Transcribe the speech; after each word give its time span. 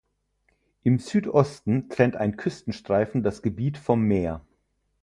Im 0.81 0.97
Südosten 0.97 1.87
trennt 1.87 2.15
ein 2.15 2.35
Küstenstreifen 2.35 3.21
das 3.21 3.43
Gebiet 3.43 3.77
vom 3.77 4.01
Meer. 4.01 4.43